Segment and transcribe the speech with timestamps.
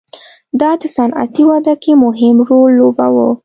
[0.59, 3.29] دا د صنعتي وده کې مهم رول ولوباوه.